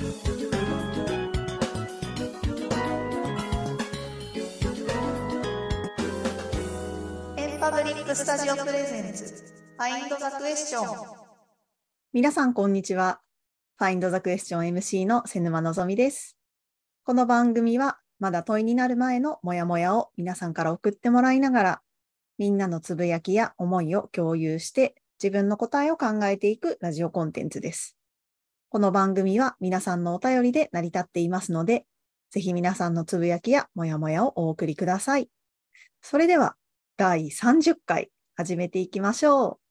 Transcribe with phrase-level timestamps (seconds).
[0.00, 0.02] エ
[7.56, 9.24] ンパブリックスタジオ presents
[9.76, 10.86] Find the Question
[12.12, 13.20] 皆さん、こんにちは。
[13.80, 16.38] Find the Question MC の瀬沼のぞみです。
[17.02, 21.82] この番組は、まだ問いになる前のモヤモヤを皆さんから送ってもらいながら、
[22.38, 27.97] みんなのつぶやきや思いを共有して、自分の答えを考えていくラジオコンテンツです。
[28.70, 31.86] この番組は皆さんのお便りで成り立っていますので、
[32.30, 35.30] ぜひ皆さんのつぶやきやもやもやをお送りください。
[36.02, 36.54] それでは、
[36.98, 39.67] 第30回始めていきましょう。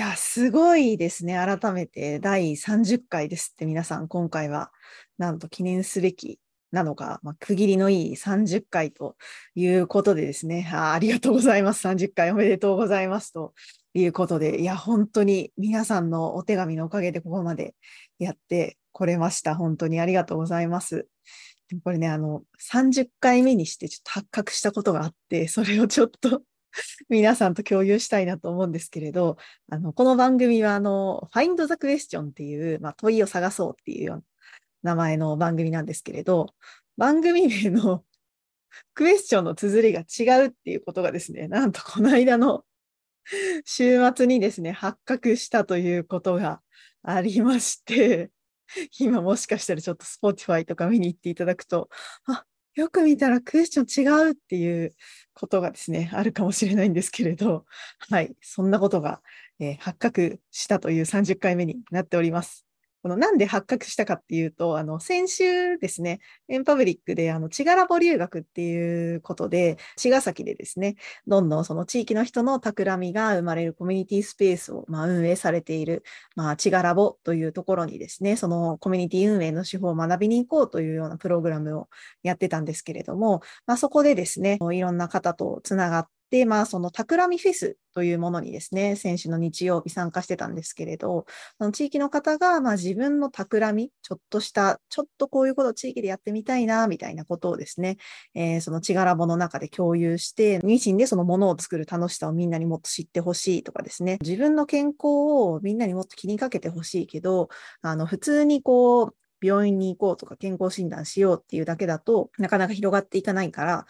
[0.00, 1.34] や、すごいですね。
[1.34, 4.72] 改めて第30回ですって皆さん、今回は
[5.18, 6.40] なんと記念すべき
[6.72, 9.16] なのか、まあ、区切りのいい30回と
[9.54, 11.86] いうことでですねあ、ありがとうございます。
[11.86, 13.52] 30回おめでとうございますと
[13.92, 17.74] いうことで、いや、本当に皆さんのお手紙のおかげでここまで
[18.18, 19.54] やってこれました。
[19.54, 21.08] 本当にありがとうございます。
[21.84, 26.42] これね、あの、30回目にしてちょっと発覚したことがあって、それをちょっと
[27.08, 29.36] 皆さんと共有したいなと思うんですけれど、
[29.70, 34.16] あの、この番組は、あの、Find the Question っていう、まあ、問いを探そうっていうよう
[34.82, 36.54] な名前の番組なんですけれど、
[36.96, 38.04] 番組名の
[38.94, 42.64] クエスチョンの綴りが違うっていうことがですね、なんとこの間の
[43.64, 46.62] 週末にですね、発覚したということが
[47.02, 48.30] ありまして、
[48.98, 51.88] 今もしかしたらちょっと Spotify とか見に行っていただくと、
[52.26, 54.94] あ、よく見たらクエスチョン違うっていう
[55.40, 57.66] ことがですね、あるかもしれないんですけれど、
[58.10, 59.22] はい、そんなことが、
[59.60, 62.69] えー発覚したという30回目になっております。
[63.02, 76.02] このなんで発覚したかっていうと、あの、先週ですね、エンパブリックで、あの、ちがらぼ留学っていうことで、茅ヶ崎でですね、どんどんその地域の人の企みが生まれるコミュニティスペースを、まあ、運営されている、
[76.36, 81.88] まあ、ちがらぼというところにですね、そのコミュニティ運営の手法を学びに行こうというようなプログラムを
[82.22, 91.26] やってたんですけれども、まあ、そこでですね、いろんな方とつながって、まあ、その企みフェスというものにですね、先週の日曜日参加してたんですけれど、
[91.58, 97.96] その地域の方が、まあ、自分の企み、ちょっとした、ちょっとこういうことを地域でやってみたいな、みたいなことをですね、
[98.34, 107.48] えーそのちがらぼの中で共有して、ニシンでそのものを作る楽しさをみんなにもっと知ってほしいとかですね、自分の健康をみんなにもっと気にかけてほしいけど、
[107.82, 113.86] あの、普通にこう、病院に行こうとか健康診断しようっていうだけだとなかなか広がっていかないから、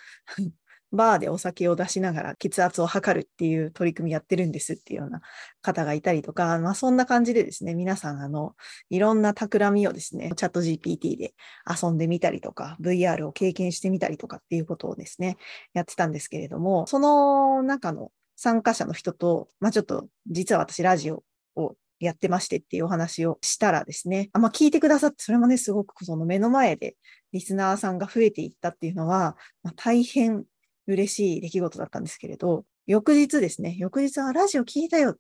[0.93, 5.21] バーでお酒を出しながら血圧を測るっていう取り組みやってるんですっていうような
[5.63, 8.55] 方がいたりとか、まあそんな感じでですね、皆さんあの、
[8.89, 11.35] いろんな企みをですね、チャット GPT で
[11.67, 15.37] 遊んでみたりとか、VR を経験してみたりとかっていうことをですね、
[15.75, 21.23] やってたんですけれども、その中の参加者の人と、まあちょっと実は私ラジオ
[21.57, 26.97] をやってましてっていうお話をしたらですね、あまあ、聞いてくださって、それもね、すごくその目の前で
[27.33, 30.45] リスナーさんが増えていったっていうのは、まあ、大変
[30.93, 35.17] 嬉しい出来事だったんですけれど、翌日ですね、翌日はラジオ聞いたよ。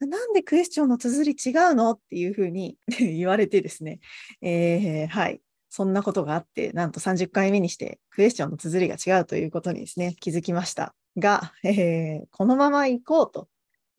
[0.00, 1.92] なんでクエスチョンの綴り違うの？
[1.92, 4.00] っていうふうに 言われてですね、
[4.42, 5.40] えーはい。
[5.70, 10.94] そんなことがあって、なんと30回目にしてクエスチョンの綴りが違うということにですね、気づきました。
[11.16, 13.48] が、えーこのまま行こうと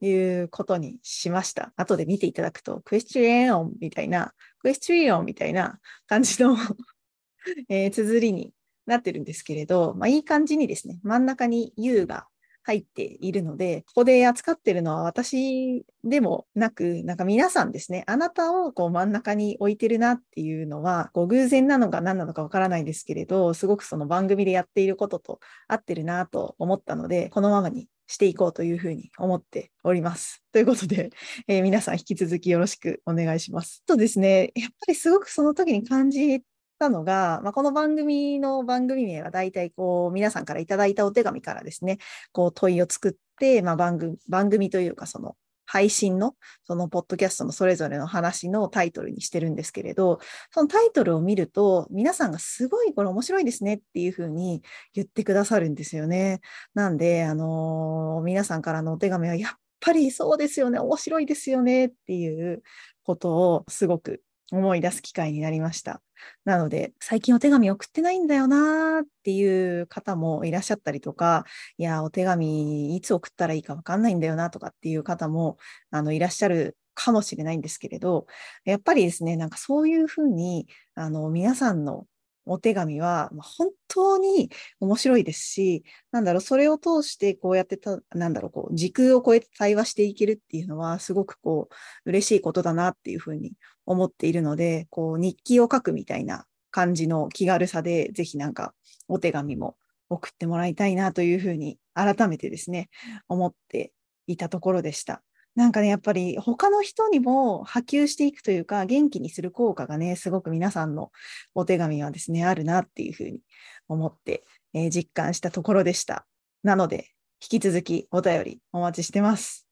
[0.02, 1.74] いうことにしました。
[1.76, 6.58] 後で見ていただくと、クエスチョンみたいな、クエスチョンみたいな感じの、
[7.70, 8.54] えー綴りに
[8.86, 12.28] なってるんですけれど、まあ、いい感じにですね、真ん中に U が
[12.66, 30.44] 入っているので、ここで扱ってるのは私でもなく、なんか皆さんですね、あなたをこう真ん中に置いてるなっていうのは、こう偶然なのか何なのかわからないですけれど、すごくその番組でやっていることと合ってるなと思ったので、このままにしていこうというふうに思っております。
[30.52, 31.12] ということで、
[31.48, 33.84] えー皆さん引き続きよろしくお願いします。
[33.86, 36.42] とですね、やっぱりすごくその時に感じ
[36.78, 41.98] たのが、まあ、この番組の番組名は大体こう皆さんからいただいたお手紙からですね、
[42.32, 45.36] こう問いを作って、まあ、番組番組というかその
[45.68, 50.20] 配信のそのポッドキャストのそれぞれの話のタイトルにしてるんですけれど、
[50.52, 54.62] そのタイトルを見ると皆さんがすごいこれ面白いですねっていうふうに
[54.94, 56.42] 言ってくださるんですよね。
[56.76, 62.64] なんで、あのー皆さんからのお手紙はやっぱりそうですよね、面白いですよねっていう
[63.04, 66.02] ことをすごく思い出す機会になりました。
[66.46, 71.46] なので、最近お手紙送ってないんだよなーっていう方もいらっしゃったりとか、
[71.78, 75.58] いや、お手紙いつ送ったらいいかわかんないんだよなとかっていう方も
[75.92, 78.28] あのいらっしゃるかもしれないんですけれど、
[78.64, 82.06] やっぱりですね、なんかそういうふうに、あの、皆さんの
[82.46, 84.50] お手紙は本当に
[84.80, 93.54] 面白いですし、なんだろう、それを通してこうやってた、なんだろう、こう、時空を超えて対話していけるっていうのは、すごくこう、嬉しいことだなっていうふうに
[93.86, 98.74] 思っているので、こう、日記を書くみたいな感じの気軽さで、ぜひなんか
[99.08, 99.78] お手紙も
[100.10, 102.90] 送ってもらいたいなというふうに改めてですね、
[103.28, 103.92] 思って
[104.28, 105.24] いたところでした。
[105.56, 111.12] なんかね、やっぱり他の人にも波及していくというか、元気にする効果がね、すごく皆さんの
[111.54, 113.40] お手紙はですね、あるなっていうふうに
[113.88, 114.44] 思って、
[114.74, 116.26] えー、実感したところでした。
[116.64, 117.10] なので、
[117.42, 119.68] 引き続きお便りお待ちしてます。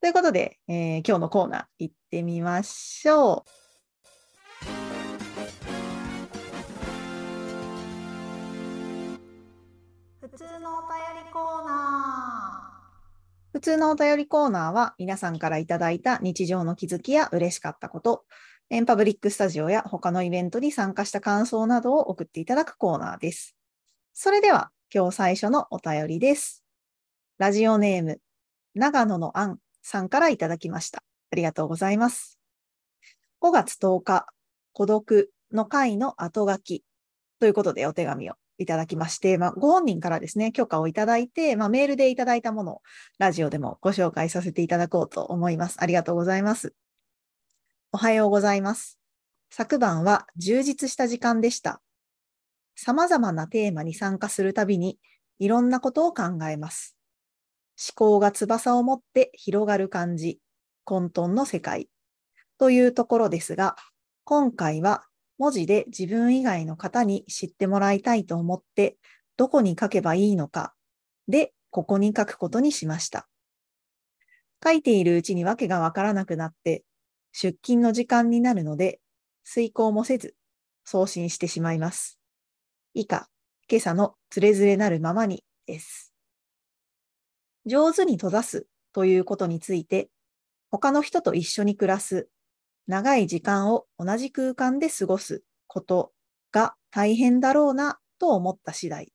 [0.00, 3.65] ということで、えー、今日のコーナー行ってみましょう。
[13.56, 18.26] 普通のお便りコーナーは皆さんからいただいた日常の気づきや嬉しかったこと、
[18.68, 23.56] エンパブリックスタジオや他のイベントに参加した感想などを送っていただくコーナーです。
[24.12, 26.64] それでは今日最初のお便りです。
[27.38, 28.20] ラジオネーム、
[28.74, 31.02] 長野のあんさんからいただきました。
[31.30, 32.38] ありがとうございます。
[33.40, 34.26] 5月10日、
[34.74, 36.84] 孤独の会の後書き
[37.40, 42.82] ということでお手紙をいただきまして、まあ、ご本人からですね、許可をいただいて、まあ、メールでいただいたものを
[43.18, 45.76] ラジオでもご紹介させていただこうと思います。
[45.80, 46.74] ありがとうございます。
[47.92, 48.98] おはようございます。
[49.50, 51.80] 昨晩は充実した時間でした。
[52.74, 54.98] 様々なテーマに参加するたびに、
[55.38, 56.96] いろんなことを考えます。
[57.78, 60.40] 思考が翼を持って広がる感じ、
[60.84, 61.88] 混沌の世界
[62.58, 63.76] というところですが、
[64.24, 65.05] 今回は
[65.38, 68.96] 文字で自分以外の方に知ってもらいたいと思って、
[69.36, 70.74] どこに書けばいいのか、
[71.28, 73.28] で、ここに書くことにしました。
[74.64, 76.84] 書いているうちにわけがわからなくなって、
[77.32, 79.00] 出勤の時間になるので、
[79.44, 80.34] 遂行もせず、
[80.84, 82.18] 送信してしまいます。
[82.94, 83.28] 以下、
[83.70, 86.14] 今朝のつれづれなるままにです。
[87.66, 90.08] 上手に閉ざすということについて、
[90.70, 92.28] 他の人と一緒に暮らす
[92.86, 96.12] 長い時間を同じ空間で過ごすこと
[96.52, 99.12] が大変だろうなと思った次第。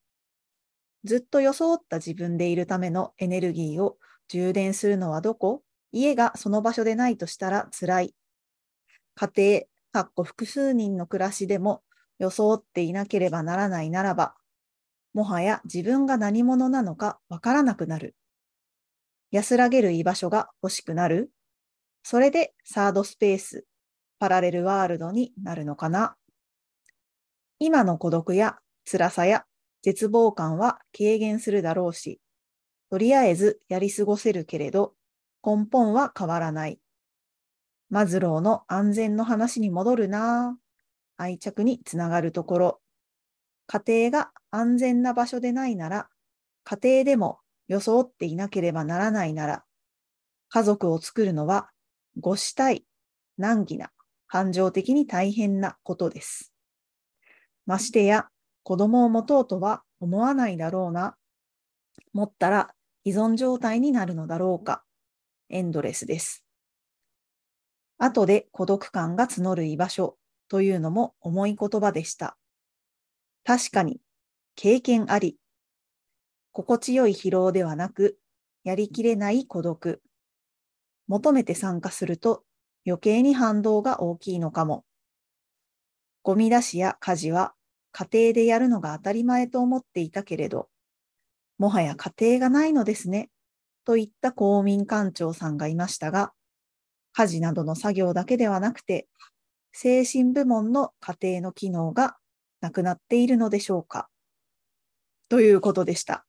[1.04, 3.98] ずっと装った自分でいるためのエネルギーを
[4.28, 5.64] 充電するのはどこ？
[5.92, 8.16] 家がその場所でないとしたら辛い。
[9.16, 11.82] 家庭、かっこ複数人の暮らしでも
[12.20, 14.36] 装っていなければならないならば、
[15.14, 18.16] もはや自分が何者なのかわからなくなる。
[19.32, 21.32] 安らげる居場所が欲しくなる
[22.04, 23.66] それでサードスペース、
[24.20, 26.16] パラレルワールドになるのかな？
[27.60, 28.58] 今の孤独や
[28.90, 29.46] 辛さや
[29.84, 32.20] 絶望感は軽減するだろうし、
[32.90, 34.94] とりあえずやり過ごせるけれど、
[35.46, 36.80] 根本は変わらない。
[37.90, 40.58] マズローの安全の話に戻るな
[41.18, 42.82] 愛着につながるところ。
[43.68, 46.10] 家庭が安全な場所でないなら、
[46.64, 49.64] 家庭でも装っていなければならないなら、
[50.50, 51.71] 家族を作るのは
[52.20, 52.86] ごしたい、
[53.38, 53.92] 難儀な、
[54.28, 56.54] 感情的に大変なことです。
[57.66, 58.28] ましてや、
[58.64, 61.16] 子供を持とうとは思わないだろうな。
[62.14, 62.74] 持ったら
[63.04, 64.84] 依存状態になるのだろうか。
[65.50, 66.44] エンドレスです。
[67.98, 70.18] 後で孤独感が募る居場所
[70.48, 72.38] というのも重い言葉でした。
[73.44, 74.02] 確かに、
[74.56, 75.38] 経験あり。
[76.52, 78.18] 心地よい疲労ではなく、
[78.64, 80.02] やりきれない孤独。
[81.12, 82.44] 求めて参加すると
[82.88, 84.86] 余計に反動が大きいのかも。
[86.24, 87.54] ゴミ出しや家事は
[87.92, 90.70] 家庭でやるのが当たり前と思っていたけれど、
[91.58, 93.30] もはや家庭がないのですね、
[93.84, 96.32] といった公民館長さんがいましたが、
[97.12, 99.10] 家事などの作業だけではなくて、
[99.74, 102.16] 精神部門の家庭の機能が
[102.62, 104.08] なくなっているのでしょうか。
[105.28, 106.26] ということでした。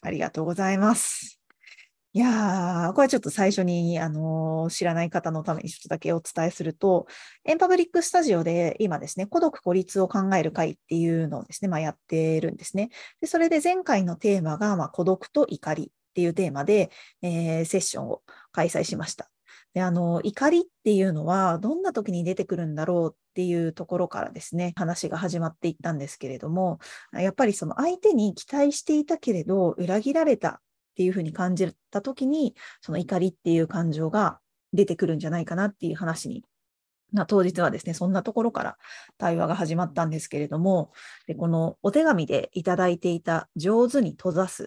[0.00, 1.41] ありがとうございます。
[2.14, 7.06] いやー、これちょっと最初に、あのー、知らない方のためにちょっとだけお伝えすると、
[7.44, 12.90] エンパブリックスタジオで今ですね、孤独孤立を考える会っていうのをですね、まあ、やってるんですね。
[13.22, 16.90] でそれで前回のテーマが、まあ、孤独と怒りっていうテーマで、
[17.22, 18.20] えー、セッションを
[18.52, 19.30] 開催しました。
[19.72, 26.78] で、あの、怒りっていうのはどんな時に出てくるんだろうっていうところからですね、話が始まっていったんですけれども、
[27.14, 30.60] やっぱりその相手に期待していたけれど裏切られた
[30.92, 34.38] っていうふうに感じたときに、その怒りっていう感情が
[34.72, 36.44] 出てくるんじゃないかなっていう話に、
[37.12, 38.76] な当日はですね、そんなところから
[39.18, 40.92] 対話が始まったんですけれども、
[41.26, 44.66] でこのお手紙でいただいていた上手に閉ざすっ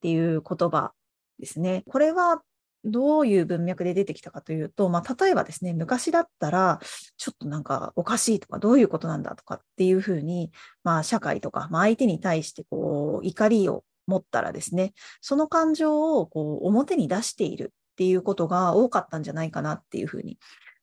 [0.00, 0.92] ていう言葉
[1.38, 1.84] ですね。
[1.88, 2.42] これは
[2.84, 6.80] どういう文脈で出てきたかというと、まあ、例えばですね、昔だったら、
[7.16, 10.52] ちょっとなんかおかしいとか、どういうことなんだとかっていうふうに、
[10.82, 20.38] まあ、社会とか、まあ、相手に対してこう怒りを持ったらですね、その感情をこう表に出しているっていうことが多かったんじゃないかなっていうふうに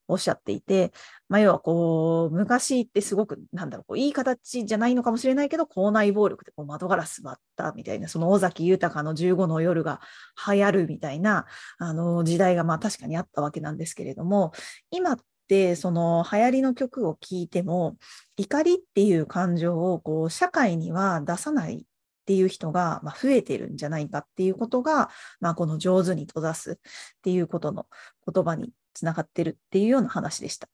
[0.08, 0.92] おっしゃっていて、
[1.28, 10.00] まあ、要はこう、昔ってすごく、なんだろう、こういい形じゃないのかもしれないけど、校内暴力でこう窓ガラス割ったみたいな、その尾崎豊の15の夜が
[10.46, 11.46] 流行るみたいな、
[11.78, 14.52] あの時代がまあ確かにあったわけなんですけれども、
[14.90, 17.96] 今ってその流行りの曲を聴いても、
[18.36, 21.86] 怒りっていう感情をこう社会には出さない
[22.22, 25.10] っていう人が増えてるんじゃないかっていうことが、
[25.40, 26.76] まあ、この上手に閉ざすっ
[27.22, 27.86] ていうことの
[28.32, 30.68] 言葉につながってるっていうような話でした。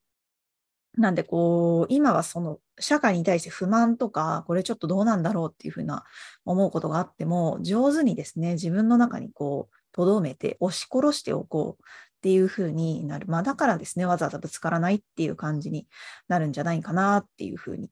[0.97, 6.05] なんでこう、今はその社会に対して不満とか、これちょっとどうなんだろうっていうふうな
[6.45, 13.26] 思うことがあっても、上手にですね、自分の中にこう、留めて押し殺しておこうっていうふうになる。
[13.28, 15.87] まあだからですね、わざわざぶつからないっていう感じに
[16.26, 17.90] なるんじゃないかなっていうふうに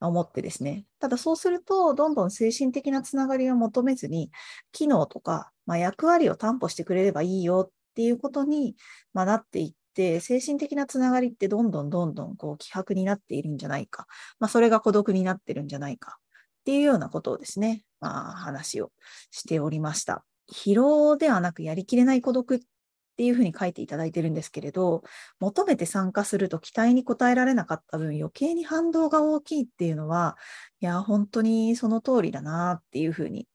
[0.00, 0.84] 思ってですね。
[1.00, 4.30] ただそうすると、どんどん精神的なつながりを求めずに、
[4.72, 8.76] 機能とか、まあ、役割を担保してくれればいいよっていうことに、
[9.12, 14.06] まあ、なっていって、精神的なつながりってどんどんどんどんこう希薄になっているんじゃないか。
[14.38, 16.18] まあ、それが孤独になってるんじゃないか。
[16.60, 18.92] っていうようなことをですね、まあ、話を
[19.30, 20.24] しておりました。
[20.52, 22.60] 疲労ではなくやりきれない孤独っ
[23.18, 25.02] っていうふうに書いていただいてるんですけれど、
[25.40, 30.36] 求めて参加すると期待に応えられなかった分、余計に反動が大きいっていうのは、
[30.78, 33.48] いや、本当にその通りだなっていうふうに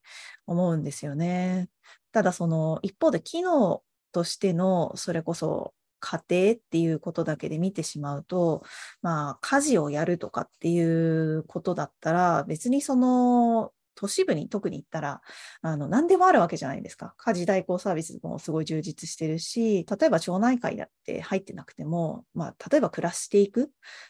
[0.47, 1.69] 思うんですよね。
[2.11, 8.63] ただ、その一方で機能としての、それこそ家庭っていうことだけで見てしまうと、
[9.01, 15.21] まあ、家事をやるとかっていうことだったら、別にその都市部に特に行ったら、
[15.61, 17.13] あの、何でもあるわけじゃないですか。
[17.17, 23.67] 家事代行サービスもすごい充実してるし、例えば町内会だって入ってなくても、まあ、例えば暮らしていくっ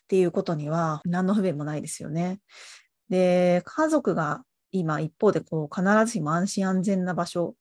[0.07, 2.39] ていうことには何の不便もないですよね。
[3.09, 7.55] で、家族が今一方でこう必ずしも安心安全な場所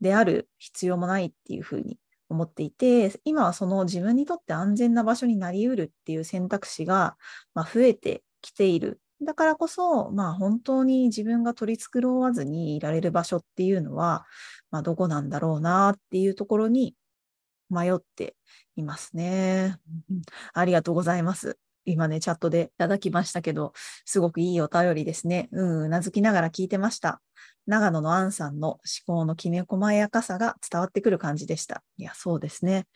[0.00, 1.98] である必要もないっていうふうに
[2.28, 7.16] 思っていて、今はその自分にとって安全な場所になりうるっていう選択肢が、
[7.54, 14.26] ま増えてきているだからこそ、まあ本当に自分が取り繕わずにいられる場所っていうのは、
[14.70, 16.94] まあどこなんだろうなっていうところに
[17.70, 18.36] 迷って
[18.76, 19.76] いますね。
[20.52, 21.58] ありがとうございます。
[21.84, 23.72] 今ね、チャットでいただきましたけど、
[24.04, 25.48] すごくいいお便りですね。
[25.52, 27.20] うん、うなずきながら聞いてました。
[27.66, 31.82] 長野のアンさんの思考のきめ細やかさが伝わってくる感じでした。
[31.96, 32.86] いや、そうですね。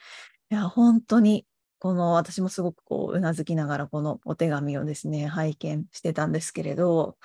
[0.51, 1.47] いや、本当に
[1.79, 7.17] この私もすごくこううなずきながらこのお手紙をですね拝見してたんですけれど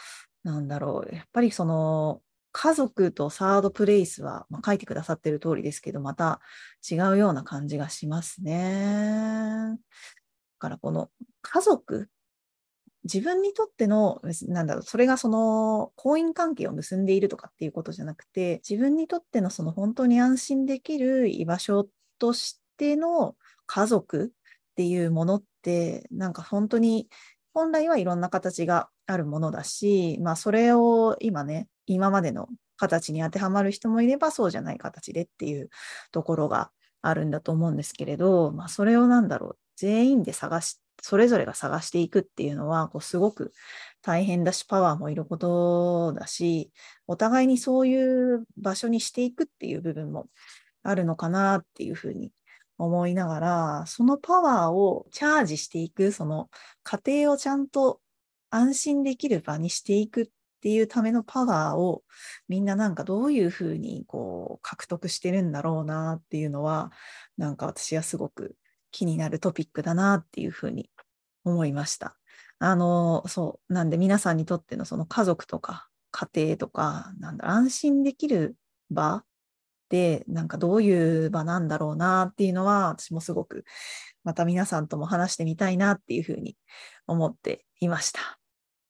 [0.43, 6.41] なんだろうやっぱりその家族とサードプレイスは、まあ、書いてくださってる通りですけどまた
[6.89, 9.77] 違うような感じがしますね。
[9.77, 9.77] だ
[10.59, 11.09] からこの
[11.41, 12.09] 家族
[13.03, 21.87] 自分にとっての、なんだろう、それがその婚姻関係を結んでいるとかっていうことじゃなくて、自分にとってのその本当に安心できる居場所
[22.19, 24.31] としての家族
[24.71, 27.07] っていうものって、なんか本当に
[27.53, 32.47] 本来はいろんな形があるものだし、まあそれを今ね、今までの
[32.77, 35.69] 形に当てはまる人もいればそうじゃない形でっていう
[36.11, 43.51] ところがあるんだと思うんですけれど、まあそれをなんだろう、全員で探し、それぞれが探していくっていうのは、こうすごく
[44.01, 46.71] 大変だし、パワーもいることだし、
[47.07, 50.27] お互いにそういう場所にしていくっていう部分も
[50.83, 52.31] あるのかなっていうふうに
[52.85, 56.49] 思いながら、そのパワーをチャージしていく、その
[56.83, 58.01] 過程をちゃんと
[58.49, 60.29] 安心できる場にしていくっ
[60.61, 62.03] ていうためのパワーを
[62.47, 66.91] みんななんかどういうふうにこう獲得してるんだろうなっていうのは、
[67.37, 68.55] なんか私はすごく
[68.91, 70.89] 気になるトピックだなっていうふうに
[71.45, 72.17] 思いました。
[72.59, 73.73] あの、そう。
[73.73, 78.55] なんで皆さんにとってのその家族とか家庭とか、なんだ、安心できる
[78.91, 79.23] 場、
[80.27, 83.65] なんかどういう場なんだろうなっていうのは、私もすごく
[84.23, 86.57] また皆さんとも話してみたいなっていうふうに
[87.07, 88.39] 思っていました。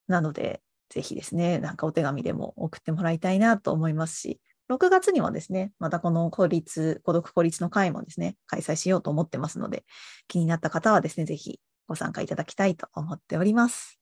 [0.08, 9.86] なので、ぜひですね、なんかお手紙でも送ってもらいたいなと思いますし、6月にもですね、またこの孤立、孤独孤立の会もですね、開催しようと思ってますので、
[10.28, 14.00] 気になった方はですね、ぜひご参加いただきたいと思っております。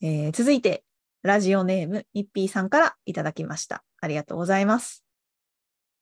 [0.00, 0.84] えー、続いて、
[1.22, 3.84] ラジオネーム、ニッピーさんからいただきました。
[4.00, 5.01] ありがとうございます。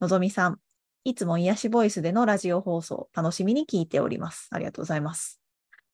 [0.01, 0.59] のぞみさん、
[1.05, 4.49] いつも癒しボイスでのラジオ放送、楽しみに聞いております。
[4.51, 5.43] ありがとうございます。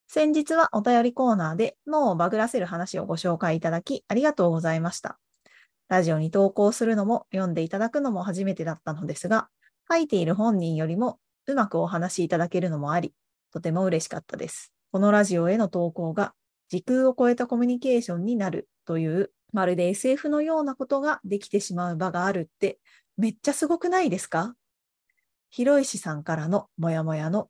[0.07, 5.19] 先日はお便りコーナーで脳をバグらせる話をご紹介いただき、ありがとうございました。
[5.89, 9.49] ラジオに投稿するのも読んでいただくのも初めてだったのですが、
[9.91, 13.13] 書いている本人よりもうまくお話しいただけるのもあり、
[13.53, 14.73] とても嬉しかったです。
[14.93, 16.33] このラジオへの投稿が
[16.69, 22.79] 時空を超えたコミュニケーションになるという、まるで SF のようなことができてしまう場があるって、
[23.17, 24.55] めっちゃすごくないですか？
[25.51, 27.49] 広石さんからのモヤモヤの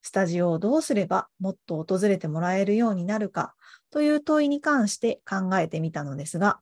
[0.00, 3.54] スタジオをどうすればもっと訪れてもらえるようになるか
[3.90, 6.60] という問いに関して考えてみたのですが、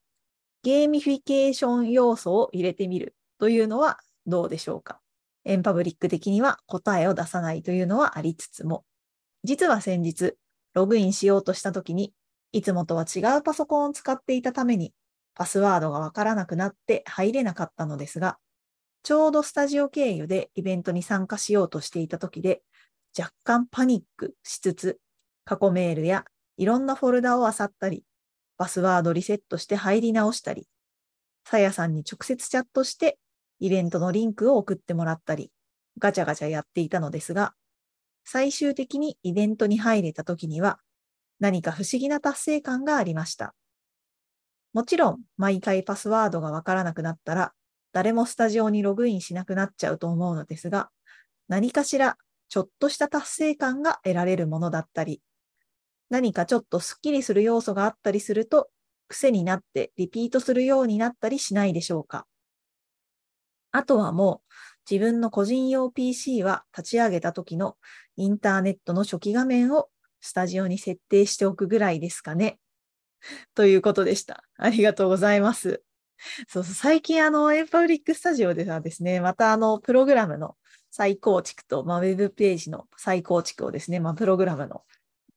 [0.63, 5.01] ゲーミフィケーション要素を入れてみるというのはどうでしょうか？
[5.45, 8.85] エンパブリック的には答えを出さないというのはありつつも、
[9.43, 10.35] 実は先日、
[10.75, 12.13] ログインしようとしたときに、
[12.53, 14.93] いつもとは違うパソコンを使っていたために、
[15.35, 18.39] パスワードがわからなくなって入れなかったのですが、
[19.03, 22.63] ちょうどスタジオ経由でイベントに参加しようとしていたときで、
[23.19, 25.01] 若干パニックしつつ、
[25.45, 26.25] 過去メールや
[26.57, 28.05] いろんなフォルダを漁ったり、
[28.59, 30.69] パスワードリセットして入り直したり、
[31.45, 33.19] さやさんに直接チャットして
[33.59, 35.51] イベントのリンクを送ってもらったり、
[35.99, 37.55] ガチャガチャやっていたのですが、
[38.25, 40.79] 最終的にイベントに入れた時には、
[41.41, 43.55] 何か不思議な達成感がありました。
[44.73, 47.53] もちろん、毎回パスワードがわからなくなったら、
[47.93, 50.91] 誰もスタジオにログインしなくなっちゃうと思うのですが、
[51.49, 52.17] 何かしら
[52.49, 55.23] ちょっとした達成感が得られるものだったり、
[56.09, 58.71] 何かちょっとスッキリする要素があったりすると、
[59.09, 62.27] 癖になってリピートするようになったりしないでしょうか。
[63.73, 64.53] あとはもう
[64.91, 67.77] 自分の個人用 PC は立ち上げた時の
[68.17, 69.89] インターネットの初期画面を
[70.21, 72.59] スタジオに設定しておくぐらいですかね。
[73.55, 74.45] ということでした。
[74.57, 75.83] ありがとうございます。
[76.49, 80.57] そうそう最近あの、エンパブリックスタジオではですね、またあの、プログラムの
[80.91, 84.83] 再構築と、まあ、ウェブページの再構築をですね、まあ、プログラムの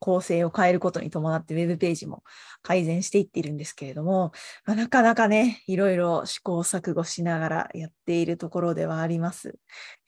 [0.04, 2.24] 構成を変えることに伴ってウェブページも
[2.62, 4.34] 改善していっているんですけれども、
[4.66, 9.56] まあ、なかなかね、いろいろ試行錯誤しながらやっているところではあります。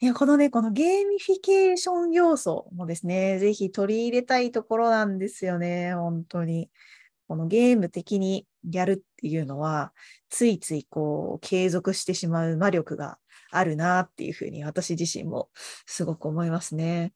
[0.00, 6.68] いや、このね、このゲーミフィケーション要素もですね、ぜひ取り入れたいところなんですよね、本当に。
[7.28, 9.92] このゲーム的にやるっていうのは、
[10.28, 13.18] ついついこう継続してしまう魔力が
[13.50, 15.48] あるなっていうふうに私自身も
[15.86, 17.12] すごく思いますね。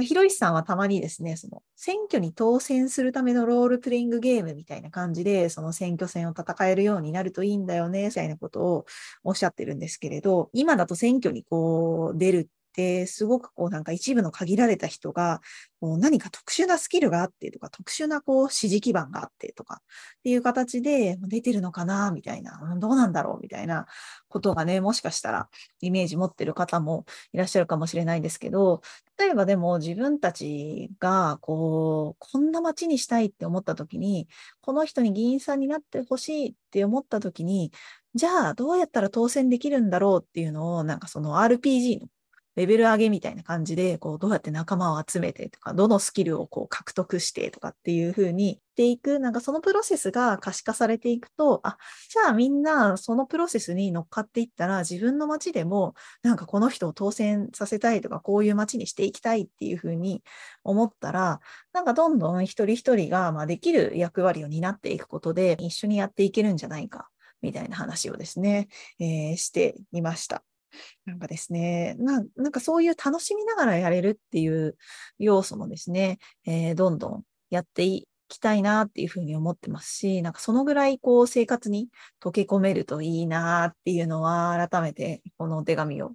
[0.00, 8.86] ひろしさんはたまにですね、その選挙に当選するためのロールプレイングゲームみたいな感じで、その選挙戦を戦えるようになるといいんだよね、みたいなことを
[9.22, 15.40] おっしゃってるんですけれど、今だと選挙にこう出るで、すごくこうなんか一部の限られた人が、
[15.80, 19.78] こう何か特殊なスキルがあってとか、特殊なこう支持基盤があってとかっ
[20.24, 23.86] ていう形で出てるのかなみたいな、どうなんだろうみたいな
[24.28, 25.48] ことがね、もしかしたら
[25.80, 28.82] イメージ持ってる方もいらっしゃるかもしれないんですけど、
[29.18, 34.28] 例えばでも自分たちがこう、こんな街にしたいって思った時に、
[34.60, 37.70] この人に議員さんになってほしいって思った時に、
[38.14, 42.08] じゃあどうやったら当選できるんだろうっていうのを、なんかその RPG の
[42.56, 51.78] レベル上げみたいな感じで、こう、どうやって仲間を集めてとか、どのスキルをこう獲得してとかっていう風にしていく、なんかそのプロセスが可視化されていくと、あ、
[52.10, 60.22] じゃあみんなそのプロセスに乗っかっていったら、自分の街でも、なんかこの人を当選させたいとか、こういう街にしていきたいっていう風に
[60.62, 61.40] 思ったら、
[61.72, 67.08] なんかどんどん一人一人が、まあ、できる役割を担っていくことで、一緒にやっていけるんじゃないか、
[67.42, 68.68] みたいな話をですね、
[69.00, 70.44] えー、していました。
[71.06, 74.76] なんかですねな、なんかそういう楽しみながらやれるっていう
[75.18, 81.88] 要素もですね、えー、どんどんやっていきたいなっていうふうに思ってますし、なんかそのぐらいこう生活に
[82.22, 86.12] 溶け込めるといいなっていうのは改めてこのお手紙を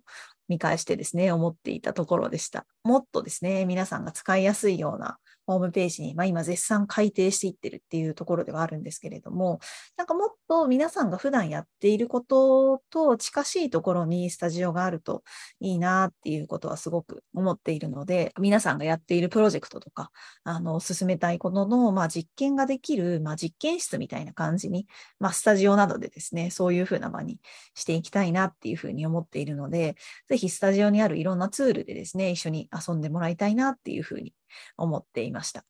[0.49, 2.65] 見返してですね、思っていたところでした。
[2.83, 5.19] もっとですね、皆さんが使いやすいような
[5.49, 9.59] ホームページに、まあ、今絶賛改定していってるっていうところではあるんですけれども、
[9.97, 15.23] なんかもっと皆さんが普段やっていることと近しいところにスタジオがあると
[15.59, 20.12] いいなっていうことはすごく思っているので、皆さんがやっているプロジェクトとか、
[20.43, 24.85] あの、進めたいことの、まあ、実験ができる、まあ、実験室みたいな感じに、
[25.19, 27.39] まあ、スタジオなどでですね、そういうふうな場に
[27.73, 29.95] していきたいなっていうふうに思っているので、
[30.27, 34.35] ぜひスタジオにあるいろんなツールでですね、一緒に遊んでもらいたいなっていうふうに
[34.77, 35.65] 思っていました。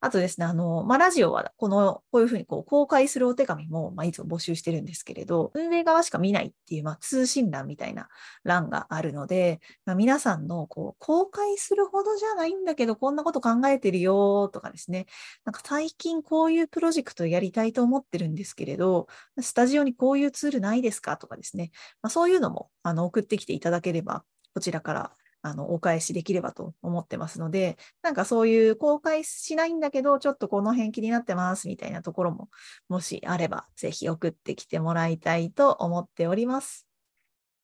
[0.00, 8.08] あとですね、あの、まあ、ラジオは、この、こういうふうにこう公開するお手紙も、まあ、いつも募集してるんですけれど、運営側しか見ないっていう、まあ、通信欄みたいな
[8.44, 15.06] 欄があるので、まあ、皆さんの、こう、公開するほどじゃないんだけど、こんなこと考えてるよとかですね、
[15.44, 19.06] なんか最近こういうプロジェクトやりたいと思ってるんですけれど、
[19.40, 21.70] スタジオにこういうツールないですかとかですね、
[22.02, 32.48] まあ、そういうのも、あの、送ってきていただければ、こちらからあのお返しできればと思ってますので、なんかそういう公開しないんだけど、ちょっとこの辺気になってますみたいなところも、
[32.88, 36.86] もしあれば、ぜひ送ってきてもらいたいと思っております。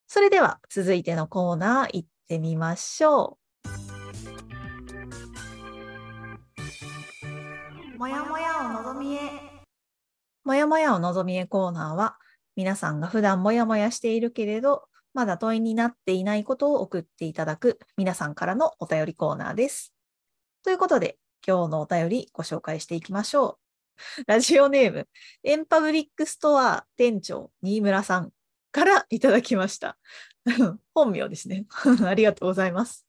[0.08, 3.38] それでは続いてのコーナー行ってみましょ
[7.94, 7.98] う。
[7.98, 9.18] もやもやを望みへ。
[10.44, 12.16] もやもやを望みへコーナーは、
[12.56, 19.94] 皆さんが普段もやもやしているけれど、まだ問いになっていないことを送っていただく皆さんからのお便りコーナーです。
[20.62, 23.58] ということで、今日のお便りご紹介していきましょ
[24.18, 24.24] う。
[24.26, 25.08] ラジオネーム、
[25.42, 28.32] エンパブリックストア店長、新村さん
[28.70, 29.98] からいただきました。
[30.94, 31.66] 本名ですね。
[32.04, 33.06] ありがとうございます。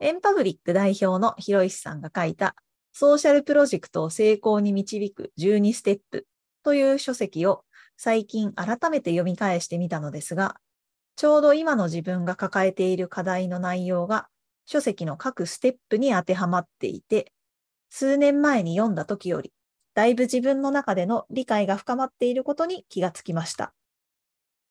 [0.00, 2.56] エンパブリック代表のひろいしさんが書いた
[2.92, 6.26] ソーシャルプロジェクトを成功に導く12ステップ
[6.62, 7.64] という書籍を
[7.96, 10.56] 最近改めて読み返してみたのですが、
[11.16, 14.28] ちょうど今の自分が抱えている課題の内容が
[14.66, 17.32] 書籍の各ステップに当てはまっていて、
[17.90, 19.52] 数年前に読んだ時より、
[19.94, 23.74] だいぶ自分の中での理解が深まっていることに気がつきました。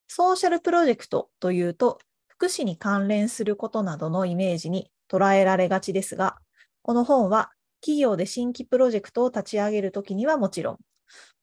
[0.07, 6.37] ソーシャルプロジェクトというと、福祉に関連することなどのイメージに捉えられがちですが、
[6.81, 7.51] この本は
[7.81, 10.77] 企業で新規プロジェクトを立ち上げるときにはもちろん、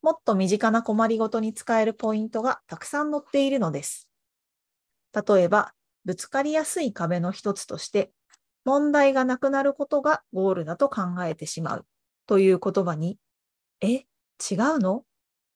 [0.02, 4.08] もっと身近な困りごとに使えるポイントがたくさん載っているのです。
[5.14, 5.72] 例えば、
[6.04, 8.12] ぶつかりやすい壁の一つとして、
[8.64, 11.86] 問題がなくなることがゴールだと考えてしまう
[12.26, 13.18] という言葉に、
[13.80, 14.98] え、違うの？
[14.98, 15.02] っ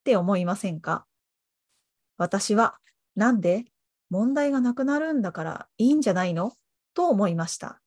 [0.05, 1.07] て思いませんか？
[2.17, 2.77] 私は、
[3.15, 3.65] なんで？
[4.11, 6.53] 問題がなくなるんだからいいんじゃないの？
[6.95, 7.81] と思いました。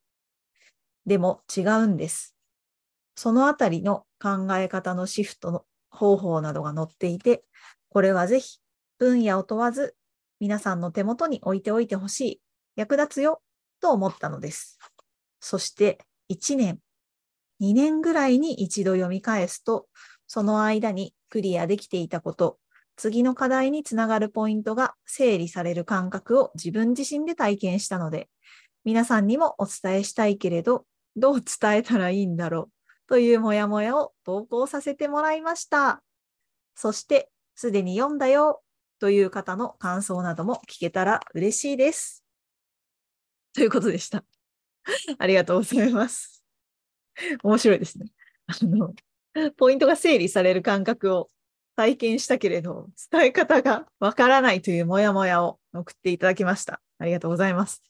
[1.05, 2.35] でも違うんです。
[3.15, 7.43] そのあたりの考え方のシフトの方法などが載っていて、
[7.89, 8.59] これはぜひ
[8.97, 9.95] 分野を問わず
[10.45, 12.41] 皆さんの手元に置いておいてほしい、
[12.75, 13.41] 役立つよ
[13.81, 14.77] と思ったのです。
[15.39, 15.97] そして
[16.29, 16.77] 1年、
[17.59, 19.87] 2年ぐらいに一度読み返すと、
[20.27, 22.59] その間にクリアできていたこと、
[22.95, 28.29] 次の課題につながるポイントが整理される感覚を自分自身で体験したので、
[28.83, 36.03] 皆さんにもお伝えしたいけれど、どう伝えたらいいんだろうというモヤモヤを投稿させてもらいました。
[36.75, 38.61] そして、すでに読んだよ
[38.99, 42.23] という方の感想なども聞けたら嬉しいです。
[43.53, 44.23] ということでした。
[45.17, 46.43] ありがとうございます。
[47.43, 48.07] 面白いですね。
[48.47, 48.93] あの、
[49.57, 51.29] ポイントが整理される感覚を
[51.75, 56.81] 体験したけれど、伝え方がわからないというモヤモヤを送っていただきました。
[56.99, 57.83] ありがとうございます。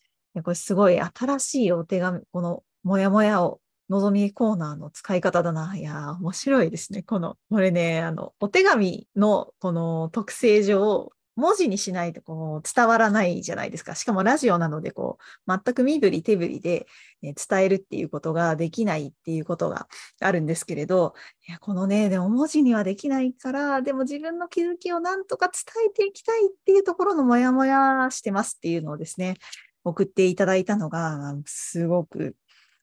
[0.43, 5.75] これすごい新しいお手紙、このモヤモヤを望みコーナーの使い方だな。
[5.75, 7.03] いや、面白いですね。
[7.03, 13.93] この、これね、あの、お手紙のこの特性上、文字にしないとこう伝わらないじゃないですか。
[13.95, 16.87] しかもラジオなので、こう、全く身振り手振りで、
[17.23, 19.87] えー伝えるっていうことができないっていうことが
[20.21, 21.13] あるんですけれど、
[21.47, 29.35] いや、このね、でも文字にはできないから、でも自分の気づきをなんとか伝えていきたいっていうところのモヤモヤしてますっていうのをですね、
[29.83, 32.35] 送っていただいたのが、すごく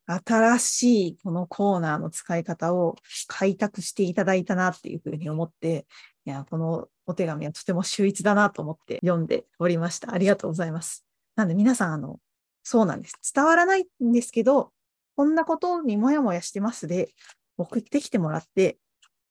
[0.07, 2.97] 新しいこのコーナーの使い方を
[3.29, 5.87] 開拓していただいたなっていうふうに思って、
[6.25, 10.13] いや、このお手紙はとても秀逸だなと思って読んでおりました。
[10.13, 11.05] ありがとうございます。
[11.37, 12.19] なんで皆さん、あの、
[12.63, 13.15] そうなんです。
[13.35, 14.73] 伝わらないんですけど、
[15.17, 17.11] こんなことにもやもやしてますで、
[17.59, 18.79] 送ってきてもらって、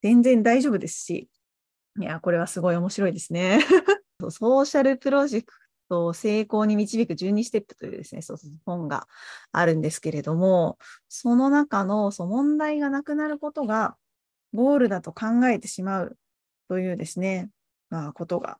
[0.01, 1.29] 全然大丈夫ですし、
[1.99, 3.59] いや、これはすごい面白いですね。
[4.29, 5.53] ソーシャルプロジェク
[5.91, 9.07] トを成功に導く12ステップというですね、そうそう本が
[9.51, 10.77] あるんですけれども、
[11.09, 13.97] その中のそう問題がなくなることが
[14.53, 16.17] ゴールだと考えてしまう
[16.69, 17.49] というですね、
[17.89, 18.57] まあ、ことが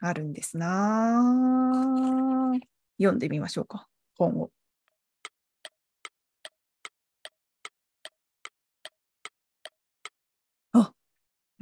[0.00, 2.52] あるんですな。
[2.98, 4.50] 読んでみましょうか、本を。
[10.72, 10.92] あ、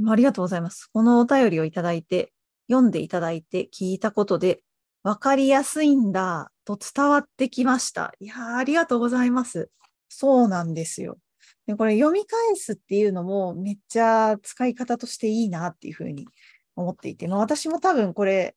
[0.09, 0.90] ありがとうございます。
[0.92, 2.33] このお便りをいただいて、
[2.69, 4.62] 読んでいただいて聞いたことで、
[5.07, 8.12] わかりやすいんだと伝わってきました。
[8.19, 9.71] いやー、ありがとうございます。
[10.09, 11.16] そうなんですよ。
[11.64, 16.27] で、これ読み返すっていうのもめっちゃ使い方としていいなっていうふうに
[16.75, 18.57] 思っていて、まあ、私も多分これ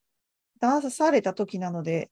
[0.59, 2.09] 出された時なので、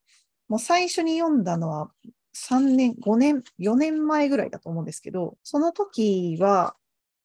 [0.48, 1.90] もう最初に読んだのは
[2.34, 6.76] 3年、5年、4年前ぐらいだと思うんですけど、その時は、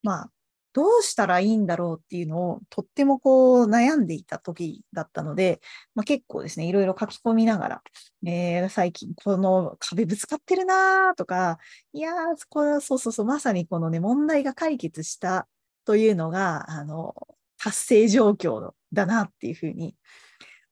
[0.01, 0.31] まあ、
[0.73, 5.61] どうしたらいいんだろうっていうのをとってもこう悩んでいた時だったので、
[5.95, 7.81] まあ、結構ですね、いろいろ書き込みながら、
[8.25, 11.59] えー最近この壁ぶつかってるなーとか、
[11.93, 12.17] いやー、
[12.49, 15.47] これはそうそうそう、まさにこのね、問題が解決した
[15.85, 17.15] というのが、あの、
[17.57, 19.95] 達成状況だなっていうふうに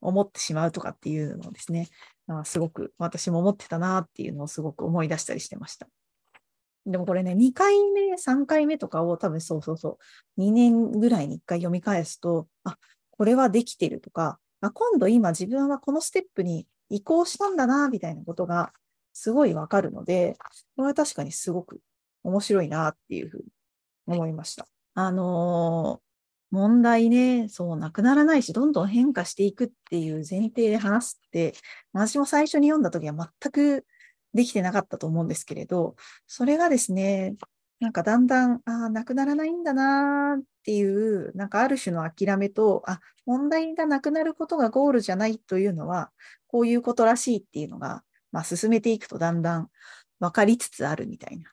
[0.01, 1.87] 思ってしまうとかっていうのをですね、
[2.27, 5.87] あすごく私も思ってたなっていうのをすごく思い出したりしてました。
[6.85, 9.99] でもこれね、2回目、3回目とかを多分そうそうそ
[10.37, 12.77] う、2年ぐらいに1回読み返すと、あ、
[13.11, 18.73] これはできてるとか、あ、今度今自分はこのステップに移行したんだな、みたいなことが
[19.13, 20.37] すごいわかるので、
[20.75, 21.79] これは確かにすごく
[22.23, 23.45] 面白いなっていうふうに
[24.07, 24.67] 思いました。
[24.95, 26.11] あのー
[26.51, 31.53] 問題ね、そう、なくならないし、どんどん変化していくっていう前提で話すって、
[31.93, 33.85] 私も最初に読んだ時は全く
[34.33, 35.95] できてなかったと思うんですけれど、
[36.27, 37.35] それがですね、
[37.79, 46.11] なんかだんだん、ああ、なくならないんだなっていう、なんかある種の諦めと、あ、問題がなくなることがゴールじゃないというのは、
[46.47, 49.69] こういうことらしいっていうのが、まあ、進めていくとだんだん
[50.19, 51.51] 分かりつつあるみたいな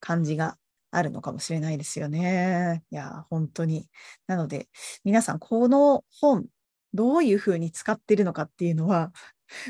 [0.00, 0.56] 感じが
[0.90, 2.82] あるのかもしれないですよね。
[2.90, 3.88] いや、本当に。
[4.26, 4.68] なので、
[5.04, 6.46] 皆さん、この本、
[6.94, 9.12] どういうふうに使ってるのかっていうのは、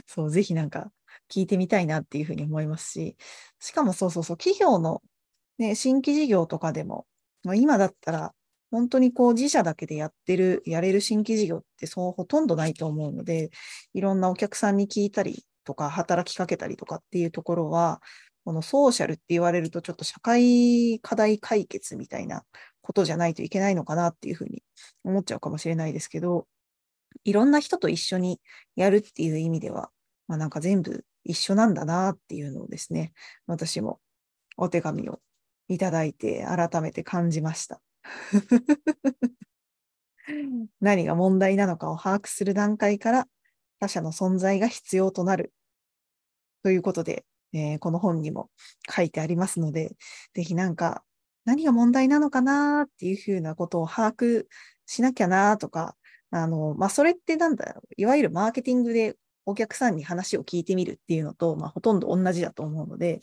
[0.07, 0.93] そう、ぜひなんか
[1.31, 3.17] 聞いてみたいなっていうふうに思いますし、
[3.61, 5.03] しかもそうそうそう、企業の、
[5.59, 7.07] ね、新規事業とかでも、
[7.55, 8.35] 今だったら、
[8.71, 13.51] 本当にこう自社だけでやってる、やれる新規事業ってそうほとんどないと思うので、
[13.95, 18.01] いろんなお客さんに聞いたりとか、働きかけたりとかっていうところは、
[18.45, 22.45] このソーシャルって言われるとちょっと社会課題解決みたいな
[22.81, 24.63] ことじゃないといけないのかなっていうふうに
[25.03, 26.47] 思っちゃうかもしれないですけど、
[27.25, 28.41] いろんな人と一緒に
[28.77, 29.91] やるっていう意味では、
[30.29, 33.13] まあ、なんか全部一緒なんだなっていうのをですね、
[33.47, 34.01] 私も
[34.57, 35.21] お手紙を
[35.69, 37.81] いただいて改めて感じました。
[40.81, 43.29] 何が問題なのかを把握する段階から
[43.81, 45.53] 他者の存在が必要となる。
[46.63, 48.51] ということで、えー、この本にも
[48.91, 49.97] 書いてありますので、
[50.35, 51.05] ぜひなんか
[51.45, 54.47] 何が問題なのかなっていうふうなことを把握
[54.87, 55.97] しなきゃなとか、
[56.31, 63.21] あの、まあ、それってなんだろう、いわゆるマーケティングでお客さんに話を聞いてみるっていうのと、まあ、ほとんど同じだと思うので、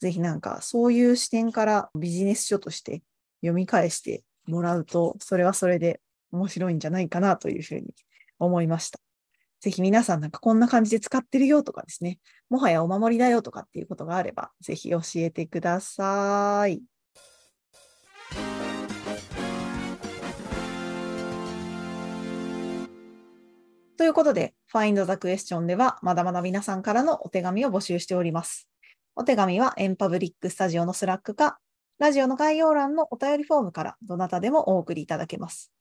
[0.00, 3.02] ぜひなんかそういう視点からビジネス書として
[3.40, 7.94] 読み返してもらうと、それはそれで面白いんじゃないかなというふうに
[8.38, 8.98] 思いました。
[9.60, 16.93] ぜひ皆さんなんかこんな感じで使ってるよとかですね、もはやお守りだよとかっていうことがあれば、ぜひ教えてください。
[24.04, 28.68] ということで、Find the Question では、まだまだ皆さんからのお手紙を募集しております。
[29.16, 31.58] お手紙はエンパブリックスタジオのスラックか、
[31.98, 35.72] ラジオの概要欄のお便りフォームからどなたでもお送りいただけます。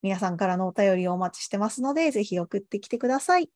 [0.00, 3.50] 皆さんからのお便りをお待ちしてますので、ぜひ送ってきてください。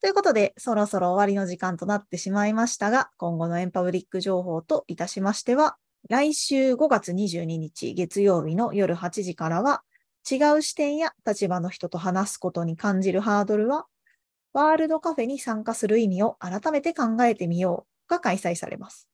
[0.00, 5.76] ということで、そろそろ終わりの時間となってしまいましたが、今後のエンパブリック情報といたしましては、
[6.08, 9.82] 来週5月22日月曜日の夜8時からは、
[10.28, 13.86] 違う視点や立場の人と話すことに感じるハードルは、
[14.52, 19.08] ワールドカフェに参加する意味を改めて考えてみようが開催されます。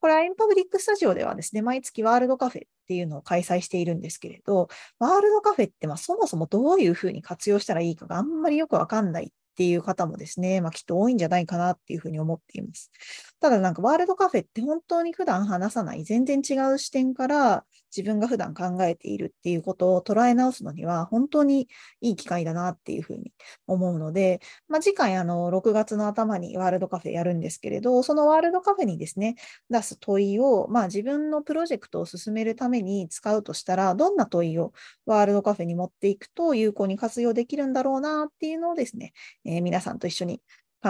[0.00, 12.90] これはエンパブリックスタジオではですね、毎月ワールドカフェっていうのを開催しているんですけれど、ワールドカフェってまあそもそもどういうふうに活用したらいいかがあんまりよくわかんないっていう方もですね、まあ、きっと多いんじゃないかなっていうふうに思っています。
[13.40, 21.68] ただなんかワールドカフェって本当に普段話さない全然違う視点から自分が普段考えているっていうことを捉え直すのには本当に
[22.00, 23.32] いい機会だなっていうふうに
[23.66, 29.36] 思うので、まあ、次回あの6月の頭にワールドカフェやるんですけれど、そのワールドカフェにですね、
[29.70, 34.72] 出す問いを、まあ、自分のプロジェクトを進めるために使うとしたら、どんな問いを
[35.06, 39.12] ワールドカフェに持っていくと有効に活用できるんだろうなっていうのをですね、
[39.44, 40.40] えー、皆さんと一緒に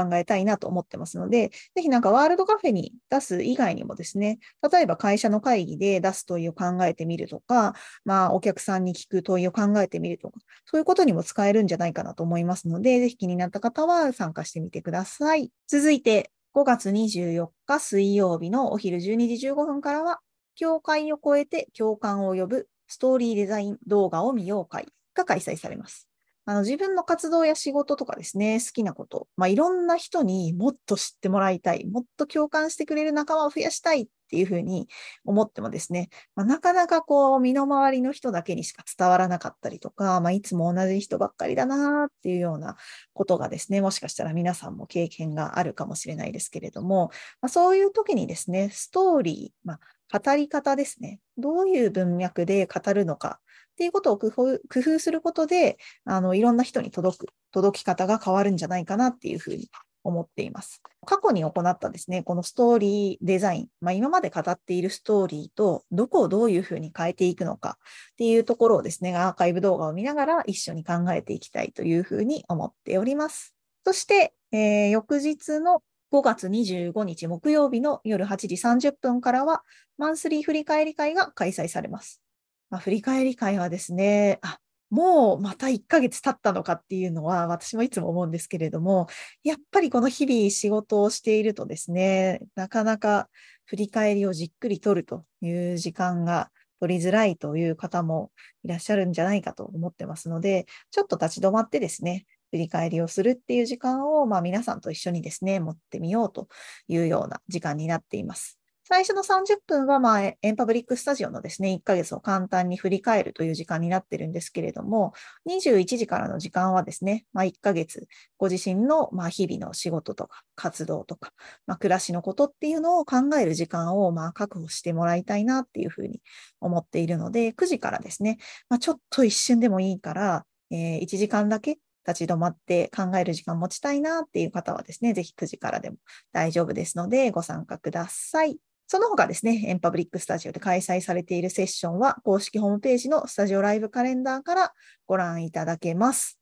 [0.04, 4.38] 考えたいなと思ってますので、ぜひなんかワールドカフェに出す以外にもですね、
[4.70, 15.50] 例えば会社の会議で出す問いを考えてみるとか、まあお客さんに聞く問いを考えてみるとか、そういうことにも使えるんじゃないかなと思いますので、ぜひ気になった方は参加してみてください。
[15.66, 20.20] 続いて、5月24日水曜日のお昼12時15分からは、
[20.54, 26.08] 境界を超えて共感を呼ぶストーリーデザイン動画を見よう会が開催されます。
[26.48, 34.88] あの自分の活動や仕事とかですね、好きなこと、まあ、いろんな人にもっと知ってもらいたい、もっと共感してくれる仲間を増やしたいっていうふうに
[35.24, 42.76] 思ってもですね、まあ、なかなかこう身の回りの人だけにしか伝わらなかったりとか、まあ、いつも同じ人ばっかりだなっていうような
[43.12, 49.80] ことがですね、もしかしたら皆さんも経験があるかもしれないですけれども、まあ、そういう時にですね、ストーリー、ま
[50.12, 53.40] あ、語り方ですね、どういう文脈で語るのか
[53.76, 59.68] っていうことを工夫工夫することで、あの、いろんな人に届く、届き方が変わるんじゃないかなっていうふうに
[60.02, 60.80] 思っています。
[61.04, 67.76] 過去に行ったですね、このストーリーデザイン、まあ、今まで語っているストーリーとどこをどういうふうに変えていくのか
[68.12, 73.54] っていうところをですね、アーカイブ動画を見ながら一緒に考えていきたいというふうに思っております。
[73.84, 78.54] そして、えー、翌日の5月25日木曜日の夜8時
[78.88, 79.62] 30分からは、
[79.98, 82.22] マンスリー振り返り会が開催されます。
[82.70, 84.58] まあ、振り返り会はですね、あ、
[84.90, 89.08] もうまた1ヶ月経ったのかっていうのは私もいつも思うんですけれども、
[89.42, 93.28] やっぱりこの日々仕事をしているとですね、なかなか
[93.66, 96.50] 振り返りをじっくり取るという時間が
[96.80, 98.30] 取りづらいという方も
[98.64, 106.48] いらっしゃるんじゃないかと思ってますので、ちょっと立ち止まってですね、振り返りをするっていう時間を、まあ、皆さんと一緒にですね、持ってみようと
[106.88, 108.58] いうような時間になっています。
[108.88, 115.12] 最初の30分は、まあ、エンパブリックスタジオのですね、1ヶ月を簡単に振り返るという時間になってるんですけれども、
[115.50, 118.06] 21時からの時間はですね、まあ、1ヶ月、
[118.38, 121.32] ご自身の、まあ、日々の仕事とか活動とか、
[121.66, 126.20] まあ、暮らしのことっていうのを考える時間を、まあ、確保してもらいたいなっていうふうに
[126.60, 135.96] 思っているので、9時からですね、まあ、ちょっと一瞬でもいいから、えー、1時間だけ立ち止まって考える時間持ちたいなっていう方はですね、ぜひ9時からでも
[136.30, 138.60] 大丈夫ですので、ご参加ください。
[138.88, 144.72] その他ですね、エンパブリックスタジオで開催されているセッションは、公式ホームページのスタジオライブカレンダーから
[145.06, 146.38] ご覧いただけます。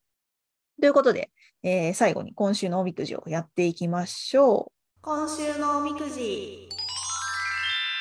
[0.79, 1.31] ということで、
[1.63, 5.01] えー、最後に今週のおみくじをやっていきましょう。
[5.01, 6.69] 今週のおみくじ。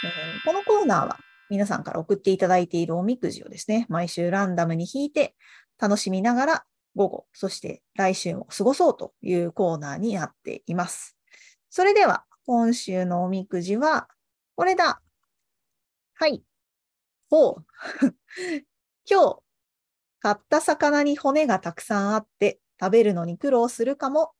[0.05, 5.35] えー、このコーナーは皆さんから送っていただいているおみくじをですね、毎週ランダムに引いて
[5.81, 6.65] 楽しみながら
[6.97, 11.17] 午後、そして来週も過ごそうというコーナーになっています。
[11.71, 14.09] それでは、今週のおみくじは、
[14.57, 15.03] これだ。
[16.15, 16.43] はい。
[17.29, 17.67] ほう。
[19.11, 19.41] 今日、
[20.21, 24.33] 買った魚に骨がたくさんあって、食べるのに苦労するかも。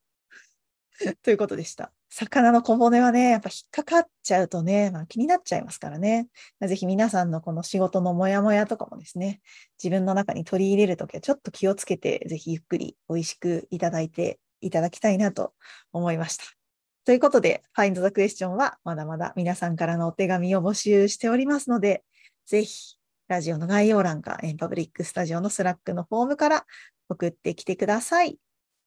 [1.23, 1.93] ということでした。
[2.09, 6.29] 魚の小骨はね、やっぱ引っかかっちゃうとね、まあ、気になっちゃいますからね。
[6.61, 9.43] ぜひ皆さんのこの仕事のモヤモヤとかもですね、
[9.83, 15.55] 自分の中に取り入れるときはちょっと気をつけて、ぜひゆっくり美味しくいただいていただきたいなと
[15.93, 16.64] 思いました。
[17.05, 22.03] ということで、Find the Question はまだまだ皆さんからのお手紙を募集しておりますので、
[22.47, 22.97] ぜひ、
[23.29, 26.67] ラジオの概要欄か、エンパブリックスタジオのスラックのフォームから
[27.09, 28.39] 送ってきてください。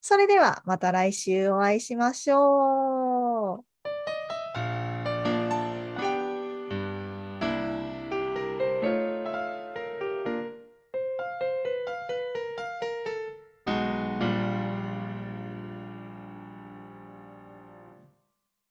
[0.02, 2.97] それではまた来週お会いしましょう。